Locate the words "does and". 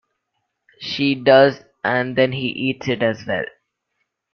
1.13-2.15